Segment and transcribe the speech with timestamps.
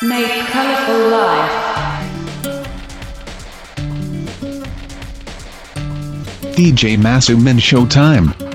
[0.00, 1.52] Make colorful life.
[6.54, 8.47] DJ Masumin Showtime.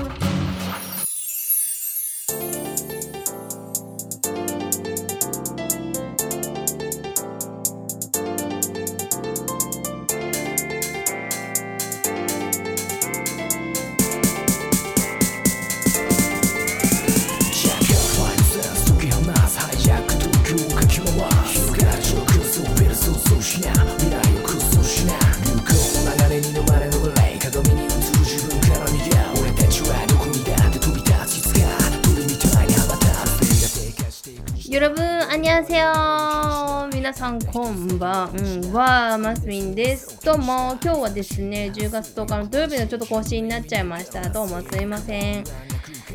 [37.14, 40.20] さんこんばんは、マスミンです。
[40.26, 44.28] どうも、今日はですね、10月10日の土曜日のちょっと更新になっちゃいました。
[44.32, 45.44] どうもすいません。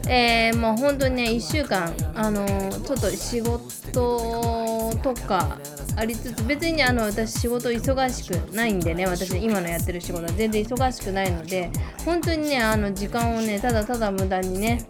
[0.09, 5.59] えー、もう本当にね、1週間、あのーちょっと仕事とか
[5.97, 11.71] ありつつ、別にあの私仕事忙しくないんでね、私今のやってる仕事は全然忙しくないので、
[12.05, 14.85] 本当にね、あの時間をね、ただただ無駄にね、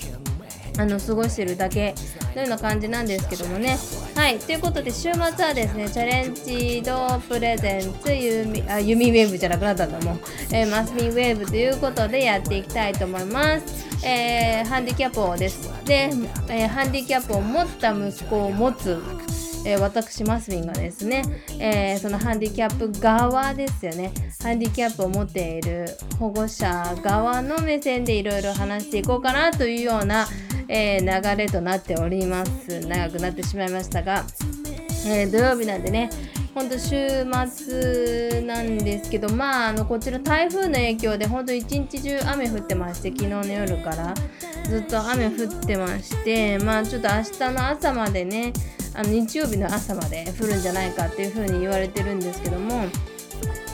[0.79, 1.95] あの過ごしてるだけ
[2.35, 3.77] のような感じなんですけどもね。
[4.19, 10.21] はい、ということで週末はですね、チャレンジドプレゼンツユミあユミウェーブじゃなくなったんだもん、
[10.53, 14.05] えーマスミウェーブということでやっていきたいと思います。
[14.05, 15.71] えーハンディキャップをです。
[15.85, 16.11] で、
[16.49, 19.01] えーハンディキャップを持った息子を持つ。
[19.65, 21.23] えー私マスミンがですね、
[21.61, 25.87] えーそのハンディキャップ側ですよねハンディキャップを持っている
[26.19, 30.27] 保護者側の目線でいろいろ話していこうかなというような、
[30.69, 32.81] えー流れとなっております。
[32.81, 34.25] 長くなってしまいましたが、
[35.07, 36.11] えー土曜日なんでね
[36.55, 44.13] ほんと週末なんですけどまああのこちら台風の影響でほんと一日中雨降ってまして昨日の夜から
[44.69, 48.53] ずっと雨降ってましてまあちょっと明日の朝までね
[48.95, 52.87] あの日曜日の朝まで降るんじゃないかっていう風に言われてるんですけども、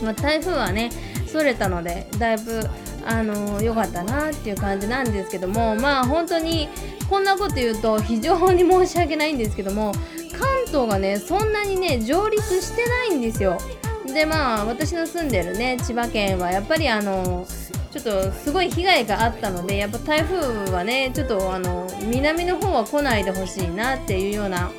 [0.03, 0.91] まあ、台風はね
[1.27, 2.69] それたのでだいぶ
[3.07, 6.69] あの良かったなっていう感じなんですけどもまあ本当に
[7.09, 9.93] こんなこと言うと非常に申し訳ないんですけども
[10.39, 13.59] 関東がねそんなにね上陸してないんですよ。
[14.07, 17.47] でまあ私の住んでるね千葉県はやっぱりあの
[17.91, 24.71] ちょっとすごい被害があったのでやっぱ台風はねちょっとあの南の方は来ないでほしいなっていうような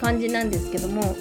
[0.00, 1.16] 感じなんですけども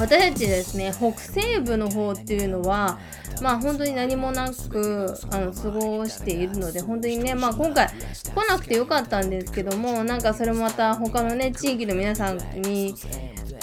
[0.00, 2.98] 私たちですね北西部の方っていうのは
[3.42, 12.94] まあ本当に何もなくあの過ごしているので本当にねまあ今回来なくてよかったんですけどもなんかそれもまた他のね地域の皆さんに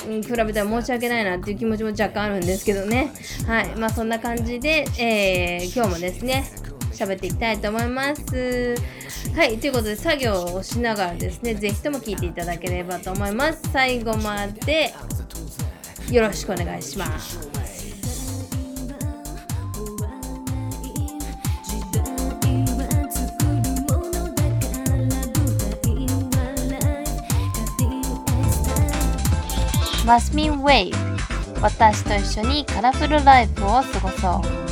[0.08, 3.12] 比べたら申し訳ないなっていう気持ちも若干あるんですけどね。
[3.46, 3.76] はい。
[3.76, 6.50] まあそんな感じで、えー今日もですね
[6.92, 8.76] 喋っていきたいと思います。
[9.36, 9.58] はい。
[9.58, 13.62] ということで作業をしながらですねぜひとも聞いていただければと思います。
[13.72, 14.94] 最後まで
[16.12, 17.38] よろしくお願いします。
[30.06, 30.91] マスミンウェイ
[31.62, 34.66] 私と一緒にカラフルライフを過ごそう。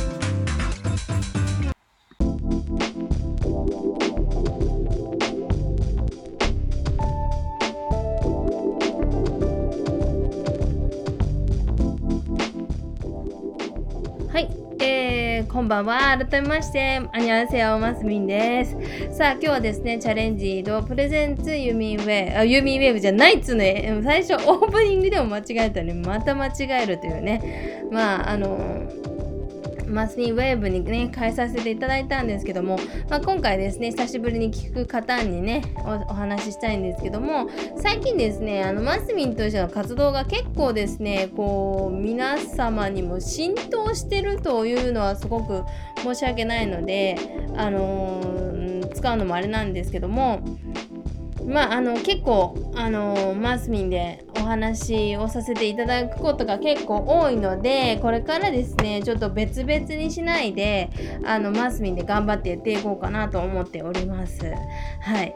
[14.36, 15.98] はい、えー、こんばんは。
[16.18, 18.76] 改めまして、アニャンセヨマスミンです。
[19.16, 23.98] さあ、今日はですね、チャレンジドプレゼンツユミンウェイあ、ユミンウェーブじゃないっつね。
[24.04, 26.52] 最初オープニングでも間違えたのに、また間違
[26.82, 27.82] えるというね。
[27.90, 28.58] まあ、あの
[29.96, 37.48] マスミウェーブにね、変えさせていただいたんですけども、まあ、今回ですね、久しぶりに聞く方にねお、お話ししたいんですけども、
[37.78, 45.64] 最近ですね、あのマスミンとしての活動が結構ですね、こう、皆様にも浸透してるというのはすごく
[46.02, 47.16] 申し訳ないので、
[47.56, 48.46] あのー
[48.96, 50.40] 使うのもあれなんですけども、
[51.44, 60.90] まあ、あの結構あのマスミンでお話をさせていただくことが結構多いのでこれからですねちょっと別々にしないで
[61.24, 64.44] あのマスミンで頑張ってやっていこうかなと思っております。
[65.00, 65.34] はい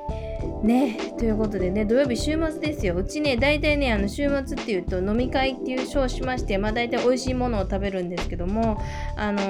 [0.62, 2.96] ねということでね土曜日週末ですよ。
[2.96, 8.80] うちね大体ねあの週末っていうと飲み会っていう称しましてまあ大体美味しいものを食べるんですけども
[9.16, 9.40] あの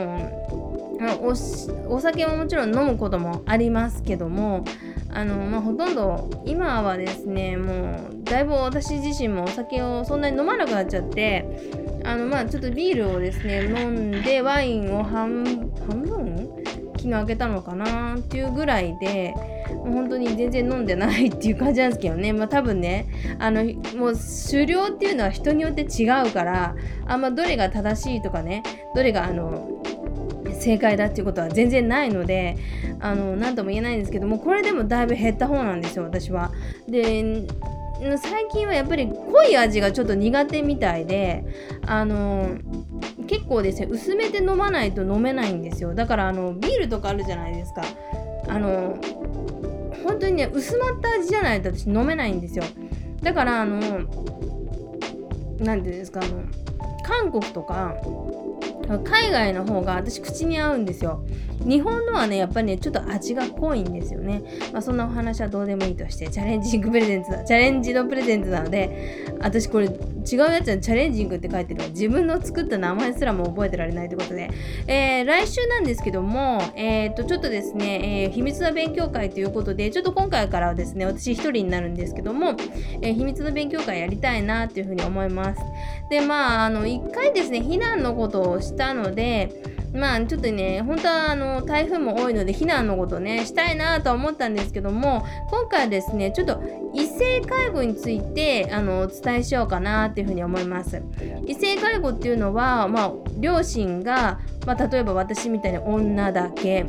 [1.23, 4.65] おお酒ももちろん飲むこともありますけども
[5.09, 11.47] あの、まあ、ほとんど今はですねもうだいぶ私自身もお酒をそんなに飲まなくなっちゃって
[12.05, 15.45] あのまあちょっとビールをですね飲んでワインを半
[15.87, 16.51] 半分
[16.97, 19.35] 昨日開けたのかなっていうぐらいで
[19.75, 22.33] もう本当に全然飲んでないっていう感じなんですけどね。
[22.35, 23.07] まあ多分ね
[23.39, 23.65] あの
[23.97, 24.13] もう
[24.51, 26.75] 狩猟っていうのは人によって違うから
[27.07, 28.63] あんまどれが正しいとかね
[28.95, 29.83] どれがあの
[30.53, 32.57] 正解だっていうことは全然ないので
[33.01, 36.53] あの何とも言えないんですけどもこれでもだいぶ減った方なんですよ私は。
[36.89, 37.47] で
[38.17, 41.45] 最近はやっぱり濃い味がちょっと苦手みたいで
[41.87, 42.57] あの
[43.27, 45.95] 結構ですね薄めて飲まないと飲めないんですよ。
[45.95, 47.83] だからあのビールとかあるじゃないですか。
[48.49, 48.97] あの
[50.05, 52.65] 本当にね薄まった味じゃないと私飲めないんですよ。
[53.23, 53.81] だからあの
[55.59, 56.43] 何ていうんですかあの
[57.03, 57.95] 韓国とか
[59.05, 61.25] 海外の方が私口に合うんですよ。
[61.67, 64.43] 日本のはねやっぱりねちょっと味が濃いんですよね。
[64.73, 74.51] まあそんなお話はどうでもいいとしてチャレンジングプレゼンツだチャレンジのプレゼンツなので私これ違うやつはチャレンジングって書いてる自分の作った名前すらも覚えてられないということで、
[74.87, 82.57] えー、来週なんですけども、えー、とちょっとですね、えー、秘密の勉強会ということでちょっと今回からはですね私一人になるんですけども、
[83.03, 85.61] えー、秘密の勉強会やりたいなっていうふうに思います。
[86.11, 96.63] でまああの一回ですね避難のことをしたのでまあちょっとね、本当はあの台風も多いので避難のことね、したいなと思ったんですけども、今回はですね、ちょっと
[96.95, 101.03] 異性介護についてあのお伝えしようかなっていうふうに思います。
[101.47, 106.87] 異性介護っていうのは、まあ、両親が、まあ、例えば私みたいに女だけ、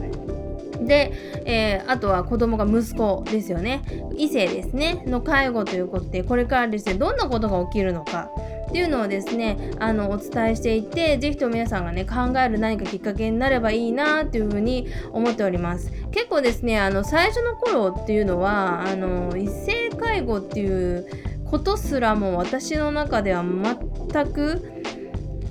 [0.79, 1.11] で、
[1.45, 3.81] えー、あとは子供が息子ですよね。
[4.17, 5.03] 異性ですね。
[5.07, 8.29] の介護ということでこれからですねどんなことが起きるのか。
[8.71, 21.05] っていうのをですねあのお伝えしていて是非とも皆さんがね考える何かきっかけになればいいなっていうふうに思っております結構ですねあの最初の頃っていうのはあの異性介護っていう
[21.45, 24.71] ことすらも私の中では全く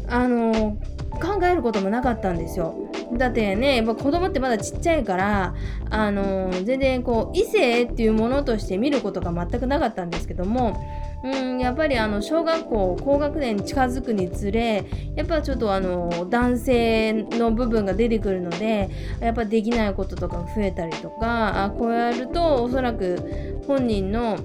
[0.09, 0.79] あの
[1.21, 2.75] 考えることもなかったんですよ。
[3.19, 5.55] だってねやっぱ子供ってまだちっちゃいから
[5.91, 10.81] あの全然こう異性っていうものとして見ることが全くなかったんですけども
[11.23, 14.85] うんやっぱりあの小学校高学年に近づくにつれ
[15.15, 18.89] やっぱちょっとあの男性の部分が出てくるので
[19.21, 24.39] やっぱできないこととか増えたりとかあこうやるとおそらく本人の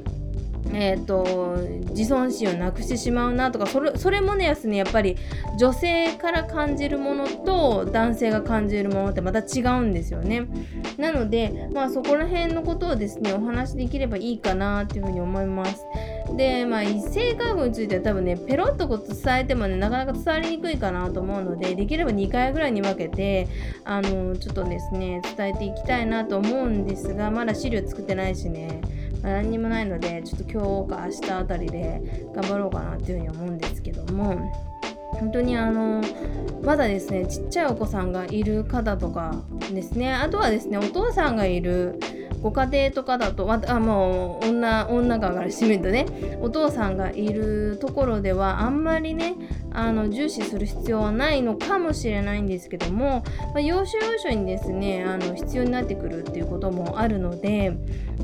[0.74, 1.58] えーと、
[1.92, 5.16] 自尊心をなくしてしまうなとかそれそれもねやねやっぱり
[5.60, 10.48] 女性から感じるものと男性が感じるものってまた違うんですよね。
[10.98, 15.86] なのでまあそこら辺のことをですねお話しできればいいかなっていうふうに思います。
[16.34, 23.48] でまあ異性介護については多分ねペロッとこう伝えてもねなかなか伝わりにくいかなと思うのでできれば2回ぐらいに分けて
[23.84, 28.82] あのちょっとですね伝えていきたいなと思うんですがまだ資料作ってないしね
[29.22, 34.52] ま何にもないのでちょっと今日か明日あたりで頑張ろうかなっていうふうに思うんですけども
[35.20, 36.02] 本当にあの
[36.64, 42.00] まだですねちっちゃいお子さんがいる方とかですねあとはですねお父さんがいる
[42.46, 46.06] ご家庭とかだとあもう女女からしてみるとね
[46.42, 49.34] お父さんがいるところではあんまりね
[49.72, 57.76] あの重視する必要はないのかもしれないんですけども、まあ、要所要所にですねあの必要になってくるっていうこともあるので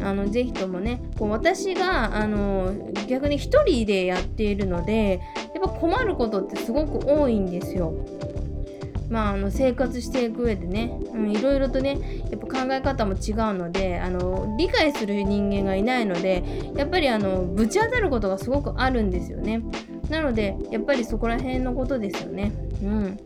[0.04, 2.76] あのぜひともねこう私があの
[3.08, 5.20] 逆に1人でやっているので
[5.56, 7.92] やっぱ困ることってすごく多いんですよ。
[9.12, 16.44] まあ、あの生活していく上でね、うん、いろいろとねやっぱ考え方も違うのであの理解する人間がいないので
[16.76, 19.62] やっぱりあのぶち当たることがすごくあるんですよね。
[20.10, 22.54] なのでやっぱりそこら辺のことですよね。
[22.82, 23.20] うん。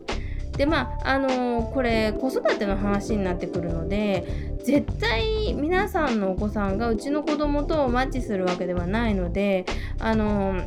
[0.56, 9.66] でまああの、これ子育ての話になってくるので絶対皆さんのお子さんがうちの子供とマッチするわけではないので
[10.00, 10.62] あの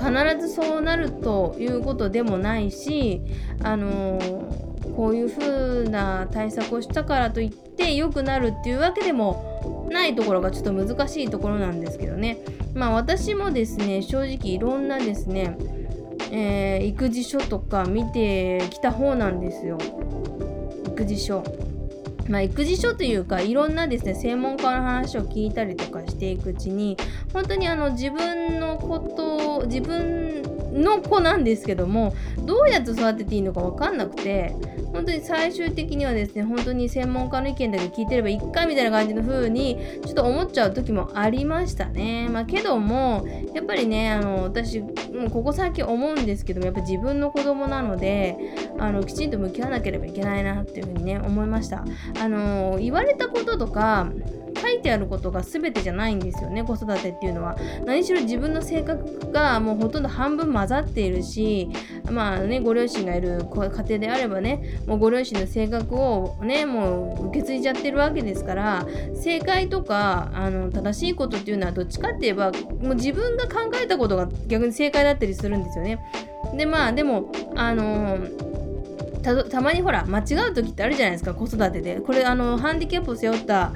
[0.00, 3.20] 必ずそうなるということでもないし、
[3.62, 12.38] あのー、こういう風な対策をしたからといって良くなるっていうわけでもないところがちょっと難しいところなんですけどね
[12.74, 15.56] まあ私もですね正直いろんなですね、
[16.30, 19.78] えー、育児書とか見てきた方なんですよ
[20.86, 21.69] 育児書。
[22.30, 26.96] まあ、育児書というかいろんなですね専門家の話を聞いたりとかしていくうちに
[27.32, 32.14] 本当にあの自分のこと自分の子なんですけども
[32.46, 34.54] どうやって育てていいのか分かんなくて
[34.92, 42.28] 本当に最終的にはですね本当に専門家の意見だけ聞いてればいいかみたいな感じの風にちょっと思っちゃう時もありましたね。
[42.28, 44.86] まあ、けどもやっぱりねあの私も
[45.26, 48.36] うここ最近思うんですけどもやっぱ自分の子供なので
[48.78, 51.84] あのきちんと向き合わなければいけないなっていう風にね思いました。
[52.20, 54.10] あの言われたこととか
[54.54, 61.68] 解いてあることが全てじゃないんですよね子育てっていうのは何しろ自分の性格がもうほとんど半分混ざっているし
[62.10, 75.98] まあねご両親がいる家庭であればねもうご両親の性格をねもう受け継いじゃってるわけですから正解とかあの正しいことっていうのはどっちかって言えばもう自分が考えたことが逆に正解だったりするんですよね。
[76.56, 78.18] でまあでもあの
[79.22, 83.72] たたまにほら間違う時ってあるじゃないですか子育てでこれあのハンディキャップを背負った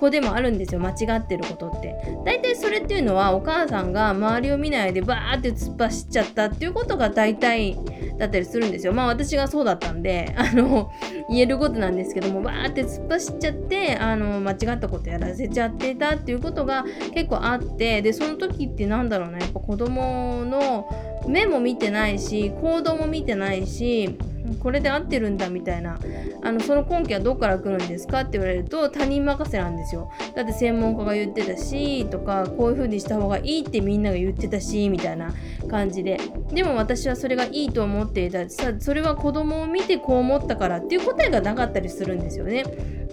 [0.00, 1.94] 子でもあるんですよ間違ってることって。
[2.24, 7.78] 大体それっていうのはお母さんが周りを見ないでバーって突っ走っちゃったっていうことが大体
[8.18, 8.92] だったりするんですよ。
[8.92, 10.90] まあ私がそうだったんであの
[11.28, 20.88] 言えることなんですけどもバーって突っ走っちゃってあの間違ったことやらせちゃってたっていうことが結構あってでその時ってなんだろうなやっぱ子供の
[21.28, 24.18] 目も見てないし行動も見てないし
[24.58, 25.98] これで合ってるんだみたいな。
[26.42, 30.10] あのその根拠はどこから来るんですかって言われると他人任せなんですよ。
[30.34, 35.32] だって専門家が言ってたしとかこういう風にした方がいいってみんなが言ってたしみたいな
[35.68, 36.18] 感じで。
[36.52, 38.48] でも私はそれがいいと思っていた。
[38.48, 42.64] それは子供を見てこう思ったからっていう答えがなかったりするんですよね。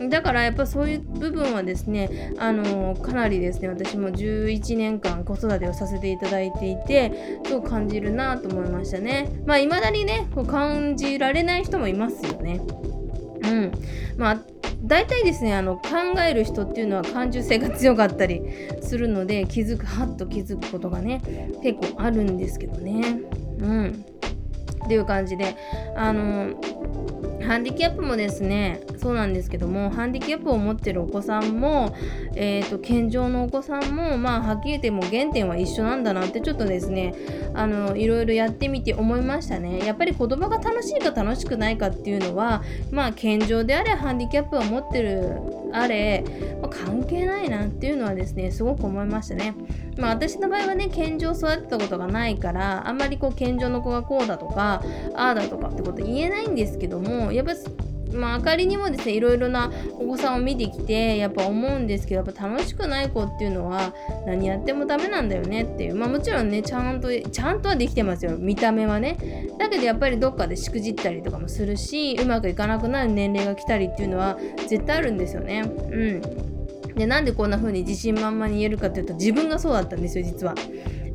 [0.09, 9.41] だからやっぱそういう部分はですねあのかなりですね私も11年間子育てをさせていただいていてすごく感じるなと思いましたね。
[9.45, 12.61] まあ未だにねこう感じられない人もいますよね。
[13.43, 13.71] うん。
[14.17, 14.39] まあ
[14.83, 18.41] 大体ですねあの考える人っていうのは感受性が強かったり
[18.81, 21.21] するので気づくはっと気づくことがね
[21.63, 23.19] 結構あるんですけどね。
[23.59, 24.05] うん。
[24.85, 25.55] っていう感じで
[25.95, 26.53] あの
[27.47, 31.95] ハンディキャップもですねそうなんですけどもハンディキャップを持ってるお子さんも、
[32.35, 37.13] えーと、健常のお子さんもまあはっきり言っても原点は一緒なんだなってちょっとですね
[37.53, 39.79] あのいろいろやってみて思いましたね。
[39.79, 45.39] やっぱり子供が楽しいか楽しくないかっていうのはまあ健常であれハンディキャップを持ってる
[45.73, 46.23] あれ、
[46.61, 49.55] まあ、関係ないなっていうのはですねすごく思いましたね。
[49.97, 54.83] まあ私の場合はね健常育てたことがないからあんまりこう健常の子がこうだとか
[55.15, 57.53] ああだとかってこと言えないんですけどもやっぱ
[58.13, 63.93] まあ、あかりにもですねいろいろなお子さんを見てきてやっぱ思うんですけどやっぱ楽しくない子っていうのは
[64.25, 65.95] 何やってもダメなんだよねっていう。
[65.95, 68.37] まあもちろんねちゃんとちゃんとはできてますよ。
[68.37, 69.47] 見た目はね。
[69.57, 74.37] だけどやっぱりどっかでしくじったりとかもするしうまくいかなくなる年齢が来たりっていうのは
[74.67, 75.61] 絶対あるんですよね。
[75.61, 76.21] うん。
[76.97, 80.55] でなんでこんな風に自信満々に言えるかっていうと自分がそうだったんですよ実は。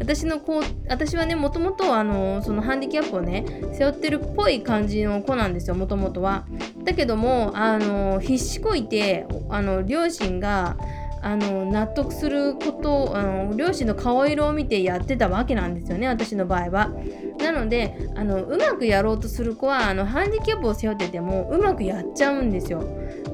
[0.02, 6.44] 私の子私はねもともとあのそのハンディキャップをね背負ってるっぽい感じの子なんですよもともとは。
[6.82, 10.76] だけどもあの必死こいてあの両親が
[11.22, 16.90] あの納得することあの両親の顔色を見てやってたわけなんですよね私の場合は。
[17.38, 22.82] なのであのうまくやろうとする子はあのハンディキャップを背負っててもうまくやっちゃうんですよ。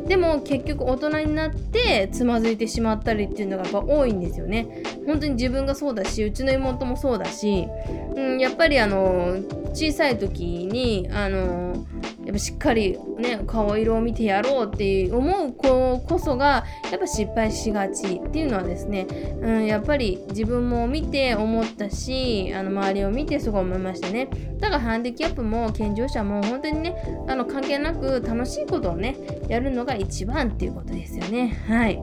[0.08, 4.82] でも結局大人になってつまずいてしまったりっていうのがやっぱ多いんですよね。
[5.06, 7.68] 本当に自分がそうだしうちの妹もそうだし、
[8.16, 9.36] うん、やっぱりあの
[9.72, 11.86] 小さい時にあの
[12.28, 19.06] やっぱしっかりね顔色を見てやろうって思う子こそがやっぱ失敗しがちっていうのはですね、
[19.40, 24.28] うん、やっぱり自分も見て思ったしあの周りを見てすごい思いましたね。
[24.60, 29.16] だからハンディキャップも健常者も本当にねあの関係なく楽しいことをね
[29.48, 31.56] やるのが一番っていうことですよね。
[31.66, 31.98] はい。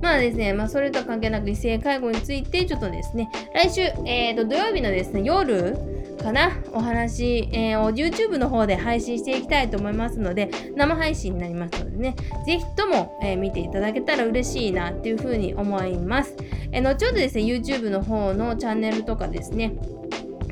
[0.00, 6.50] まあですね、まあ、それとは関係なく異性介護についてちょっとですね来週、えーと土曜日のですね夜かな？
[6.72, 12.16] お話、えー、YouTube の方で配信していきたいと思いますので生配信になりますのでね。
[12.46, 16.36] ぜひとも、えー、見ていただけたら嬉しいなっていうふうに思います、
[16.72, 19.72] えー、後ほどですね YouTube の方のチャンネルとかですね、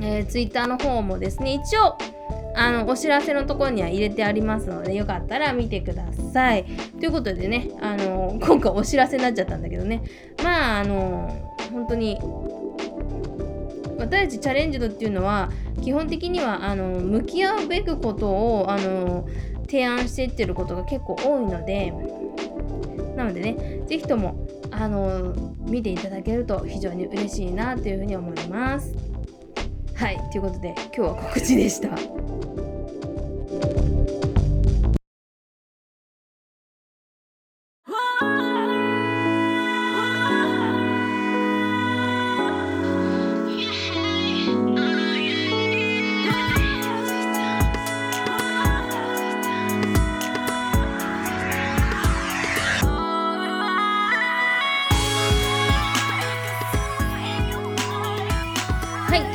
[0.01, 1.97] え、Twitter の方もですね一応
[2.55, 6.65] あのお知らせのところには入れてありますのでよかったら見てください。
[6.99, 10.03] ということでね、あの今回お知らせになっちゃったんだけどね。
[10.43, 12.19] まああの本当に
[13.99, 15.50] 私たちチャレンジドっていうのは
[15.83, 19.28] 基本的にはあの向き合うべくことをあの
[19.67, 21.93] 提案していってることが結構多いので
[23.17, 28.95] なのでね是非ともあの見ていただけると非常に嬉しいなというふうに思います。
[29.95, 32.18] はいということで今日は告知でした。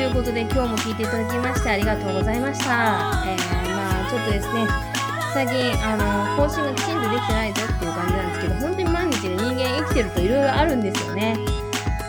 [0.04, 3.24] いうことで今日も聞いていただきましてありがとうございました。
[3.26, 4.68] えー、まあちょっとですね
[5.34, 11.38] 最近あの更新がきちんとできてないぞっていう感じなんですけど本当に毎日ね人間生きてるといろいろあるんですよね。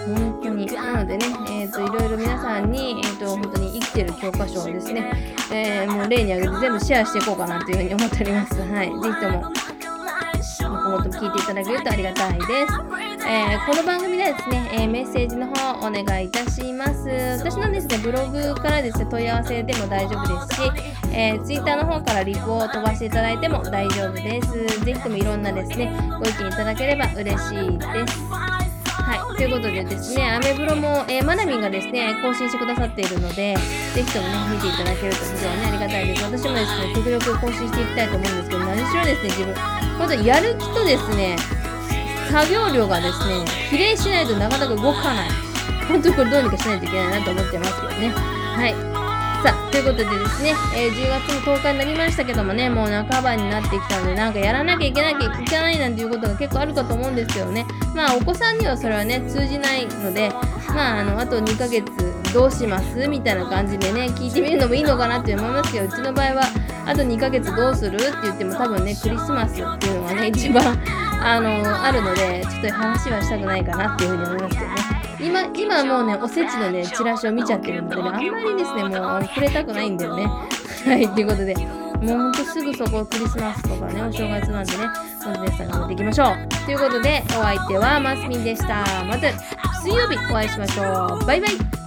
[0.06, 0.66] 本当に。
[0.66, 5.10] なのでね、えっ、と、いろいろ皆さんに、えっ、と、本当に生きてる教科書をですね、
[5.50, 8.60] えーもう例に挙げて全部シェアしていこうかなというふうに思っております。
[8.60, 8.88] はい。
[8.88, 9.52] ぜひとも、
[10.60, 13.03] 今後とも聞いていただけるとありがたいです。
[13.26, 17.08] えーこの番組ではですね、えーメッセージの方お願いいたします。
[17.38, 20.72] 私のですね、ブログからですね、問い合わせでも大丈夫ですし、
[21.10, 24.84] えー、ツイッターの方からリプを飛ばしていただいても大丈夫です。
[24.84, 28.20] ぜひともいろんなですね、ご意見いただければ嬉しいです。
[29.04, 33.56] はい、ということでですね、アメブロも、えー、マナミンがですね、更新してくださっているので、
[33.94, 36.24] ぜひともね、見ていただけると非常にありがたいです。
[36.24, 39.54] 私もですね、極力更新していきたいと思うんですけど、何しろですね、自分、
[39.98, 41.36] 本当やる気とですね、
[42.30, 45.30] 作業量がですね、比例しないとなかなか動かない。
[45.88, 48.08] 本当にこれどうにかしないといけないなと思ってますけどね。
[48.10, 48.94] はい。
[49.44, 57.66] さあ、ということでですね、えー10月の10日になりましたけどもね、もう半ばになってきたので、なんかやらなきゃいけなきゃいけないなんていうことが結構あるかと思うんですけどね。
[57.94, 60.30] まあ、お子さんにはそれはね、通じないので、
[60.68, 61.84] まあ、あの、あと2ヶ月
[62.32, 63.06] どうします？
[63.06, 66.42] みたいな感じでね、聞いてみるのもいいのかなって思いますけど、うちの場合は、
[66.86, 70.78] あと2ヶ月どうするって言っても多分ね、クリスマスっていうのがね、一番、
[71.22, 74.94] あの、あるので、ちょっと話はしたくないかなっていうふうに思いますけどね。
[75.20, 80.26] 今、今もうね、おせちのね、チラシを見ちゃってるのでね、あんまりですね、もう触れたくないんだよね。
[80.84, 81.62] はい、ということで、も
[82.02, 84.78] うほんとすぐそこクリスマスとかね、お正月なんでね、
[85.24, 86.66] 本当皆さん頑張っていきましょう。
[86.66, 88.84] ということで、お相手はマスミンでした。
[89.04, 89.32] また
[89.80, 91.24] 水曜日お会いしましょう。
[91.24, 91.83] バイバイ